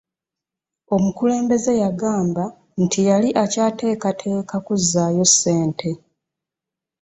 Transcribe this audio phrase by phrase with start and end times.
[0.95, 2.43] Omukulembeze yagamba
[2.83, 5.89] nti yali akyateekateeka kuzzaayo ssente.